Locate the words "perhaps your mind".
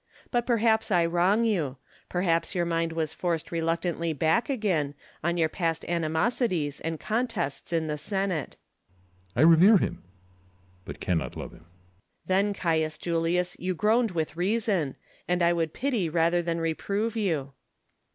2.09-2.91